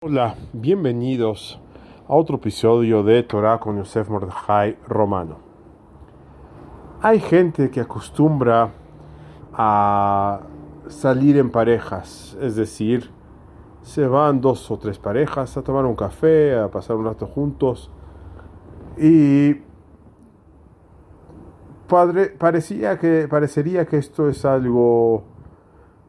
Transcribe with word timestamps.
Hola, 0.00 0.36
bienvenidos 0.52 1.60
a 2.06 2.14
otro 2.14 2.36
episodio 2.36 3.02
de 3.02 3.24
Torah 3.24 3.58
con 3.58 3.78
Yosef 3.78 4.08
Mordechai 4.08 4.78
Romano. 4.86 5.38
Hay 7.02 7.18
gente 7.18 7.68
que 7.72 7.80
acostumbra 7.80 8.70
a 9.52 10.42
salir 10.86 11.36
en 11.36 11.50
parejas, 11.50 12.38
es 12.40 12.54
decir, 12.54 13.10
se 13.82 14.06
van 14.06 14.40
dos 14.40 14.70
o 14.70 14.78
tres 14.78 15.00
parejas 15.00 15.56
a 15.56 15.62
tomar 15.62 15.84
un 15.84 15.96
café, 15.96 16.56
a 16.56 16.70
pasar 16.70 16.94
un 16.94 17.06
rato 17.06 17.26
juntos 17.26 17.90
y 18.96 19.56
parecía 22.38 23.00
que, 23.00 23.26
parecería 23.28 23.84
que 23.84 23.96
esto 23.96 24.28
es 24.28 24.44
algo 24.44 25.24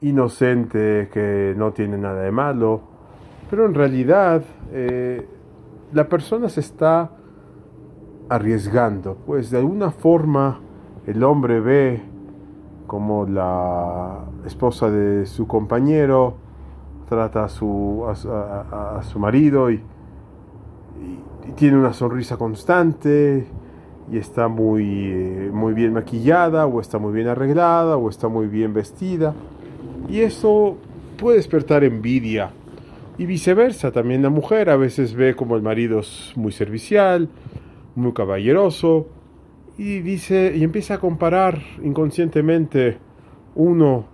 inocente, 0.00 1.08
que 1.12 1.54
no 1.56 1.72
tiene 1.72 1.96
nada 1.98 2.22
de 2.22 2.32
malo 2.32 2.95
pero 3.48 3.66
en 3.66 3.74
realidad 3.74 4.42
eh, 4.72 5.26
la 5.92 6.08
persona 6.08 6.48
se 6.48 6.60
está 6.60 7.10
arriesgando, 8.28 9.16
pues 9.26 9.50
de 9.50 9.58
alguna 9.58 9.90
forma 9.90 10.60
el 11.06 11.22
hombre 11.22 11.60
ve 11.60 12.02
como 12.86 13.26
la 13.26 14.24
esposa 14.44 14.90
de 14.90 15.26
su 15.26 15.46
compañero 15.46 16.34
trata 17.08 17.44
a 17.44 17.48
su, 17.48 18.04
a, 18.06 19.00
su 19.02 19.18
marido 19.18 19.70
y, 19.70 19.82
tiene 21.54 21.78
una 21.78 21.92
sonrisa 21.92 22.36
constante 22.36 23.46
y 24.10 24.18
está 24.18 24.48
muy, 24.48 24.84
eh, 24.84 25.50
muy 25.52 25.72
bien 25.72 25.94
maquillada 25.94 26.66
o 26.66 26.80
está 26.80 26.98
muy 26.98 27.14
bien 27.14 27.28
arreglada 27.28 27.96
o 27.96 28.10
está 28.10 28.28
muy 28.28 28.46
bien 28.46 28.74
vestida. 28.74 29.32
Y 30.08 30.20
eso 30.20 30.76
puede 31.16 31.38
despertar 31.38 31.84
envidia 31.84 32.50
y 33.18 33.26
viceversa, 33.26 33.92
también 33.92 34.22
la 34.22 34.30
mujer 34.30 34.68
a 34.70 34.76
veces 34.76 35.14
ve 35.14 35.34
como 35.34 35.56
el 35.56 35.62
marido 35.62 36.00
es 36.00 36.32
muy 36.36 36.52
servicial, 36.52 37.28
muy 37.94 38.12
caballeroso, 38.12 39.08
y 39.78 40.00
dice, 40.00 40.52
y 40.56 40.64
empieza 40.64 40.94
a 40.94 40.98
comparar 40.98 41.60
inconscientemente 41.82 42.98
uno 43.54 44.06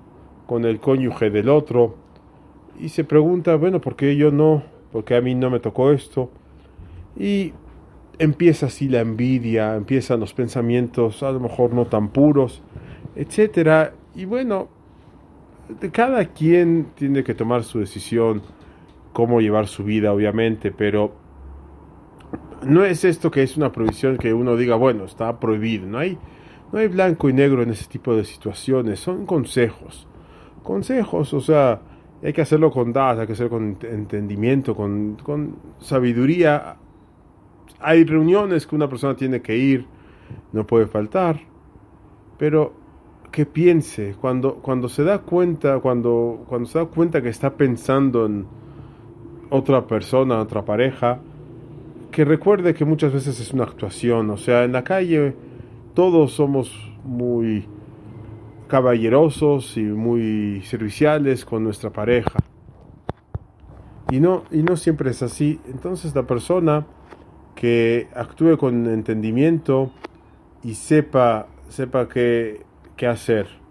con 0.46 0.64
el 0.64 0.80
cónyuge 0.80 1.30
del 1.30 1.48
otro, 1.48 1.96
y 2.78 2.88
se 2.88 3.04
pregunta, 3.04 3.56
bueno, 3.56 3.80
¿por 3.80 3.96
qué 3.96 4.16
yo 4.16 4.30
no? 4.30 4.62
¿Por 4.92 5.04
qué 5.04 5.16
a 5.16 5.20
mí 5.20 5.34
no 5.34 5.50
me 5.50 5.60
tocó 5.60 5.92
esto? 5.92 6.30
Y 7.16 7.52
empieza 8.18 8.66
así 8.66 8.88
la 8.88 9.00
envidia, 9.00 9.74
empiezan 9.74 10.20
los 10.20 10.34
pensamientos 10.34 11.22
a 11.22 11.32
lo 11.32 11.40
mejor 11.40 11.72
no 11.72 11.86
tan 11.86 12.08
puros, 12.08 12.62
etcétera. 13.16 13.94
Y 14.14 14.24
bueno, 14.24 14.68
cada 15.92 16.24
quien 16.26 16.88
tiene 16.94 17.24
que 17.24 17.34
tomar 17.34 17.64
su 17.64 17.78
decisión 17.80 18.42
cómo 19.12 19.40
llevar 19.40 19.66
su 19.66 19.84
vida, 19.84 20.12
obviamente, 20.12 20.70
pero 20.70 21.12
no 22.62 22.84
es 22.84 23.04
esto 23.04 23.30
que 23.30 23.42
es 23.42 23.56
una 23.56 23.72
prohibición 23.72 24.16
que 24.16 24.32
uno 24.32 24.56
diga, 24.56 24.76
bueno, 24.76 25.04
está 25.04 25.38
prohibido, 25.38 25.86
no 25.86 25.98
hay, 25.98 26.18
no 26.72 26.78
hay 26.78 26.88
blanco 26.88 27.28
y 27.28 27.32
negro 27.32 27.62
en 27.62 27.70
ese 27.70 27.86
tipo 27.86 28.14
de 28.14 28.24
situaciones, 28.24 29.00
son 29.00 29.26
consejos, 29.26 30.06
consejos, 30.62 31.34
o 31.34 31.40
sea, 31.40 31.80
hay 32.22 32.32
que 32.32 32.42
hacerlo 32.42 32.70
con 32.70 32.92
datos, 32.92 33.20
hay 33.20 33.26
que 33.26 33.32
hacerlo 33.32 33.50
con 33.50 33.78
entendimiento, 33.82 34.76
con, 34.76 35.16
con 35.16 35.56
sabiduría. 35.80 36.76
Hay 37.80 38.04
reuniones 38.04 38.66
que 38.66 38.76
una 38.76 38.88
persona 38.88 39.16
tiene 39.16 39.42
que 39.42 39.56
ir, 39.56 39.86
no 40.52 40.64
puede 40.64 40.86
faltar, 40.86 41.40
pero 42.38 42.74
que 43.32 43.44
piense 43.44 44.14
cuando, 44.20 44.56
cuando 44.56 44.88
se 44.88 45.02
da 45.02 45.18
cuenta, 45.18 45.80
cuando, 45.80 46.44
cuando 46.46 46.68
se 46.68 46.78
da 46.78 46.84
cuenta 46.84 47.22
que 47.22 47.30
está 47.30 47.56
pensando 47.56 48.26
en 48.26 48.46
otra 49.52 49.86
persona, 49.86 50.40
otra 50.40 50.64
pareja, 50.64 51.20
que 52.10 52.24
recuerde 52.24 52.72
que 52.72 52.86
muchas 52.86 53.12
veces 53.12 53.38
es 53.38 53.52
una 53.52 53.64
actuación, 53.64 54.30
o 54.30 54.38
sea, 54.38 54.64
en 54.64 54.72
la 54.72 54.82
calle 54.82 55.34
todos 55.94 56.32
somos 56.32 56.74
muy 57.04 57.66
caballerosos 58.66 59.76
y 59.76 59.82
muy 59.82 60.62
serviciales 60.62 61.44
con 61.44 61.64
nuestra 61.64 61.90
pareja. 61.90 62.38
Y 64.10 64.20
no, 64.20 64.44
y 64.50 64.62
no 64.62 64.76
siempre 64.76 65.10
es 65.10 65.22
así. 65.22 65.60
Entonces 65.68 66.14
la 66.14 66.26
persona 66.26 66.86
que 67.54 68.08
actúe 68.14 68.56
con 68.56 68.86
entendimiento 68.86 69.92
y 70.62 70.74
sepa, 70.74 71.46
sepa 71.68 72.08
qué, 72.08 72.62
qué 72.96 73.06
hacer 73.06 73.61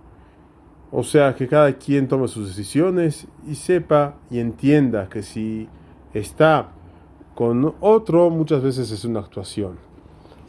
o 0.91 1.03
sea, 1.03 1.35
que 1.35 1.47
cada 1.47 1.73
quien 1.73 2.07
tome 2.07 2.27
sus 2.27 2.49
decisiones 2.49 3.27
y 3.47 3.55
sepa 3.55 4.15
y 4.29 4.39
entienda 4.39 5.07
que 5.07 5.23
si 5.23 5.69
está 6.13 6.69
con 7.33 7.75
otro, 7.79 8.29
muchas 8.29 8.61
veces 8.61 8.91
es 8.91 9.05
una 9.05 9.21
actuación. 9.21 9.77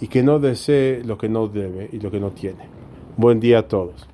Y 0.00 0.08
que 0.08 0.24
no 0.24 0.40
desee 0.40 1.04
lo 1.04 1.16
que 1.16 1.28
no 1.28 1.46
debe 1.46 1.88
y 1.92 2.00
lo 2.00 2.10
que 2.10 2.18
no 2.18 2.32
tiene. 2.32 2.66
Buen 3.16 3.38
día 3.38 3.60
a 3.60 3.68
todos. 3.68 4.08